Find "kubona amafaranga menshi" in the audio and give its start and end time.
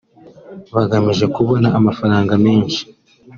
1.35-2.81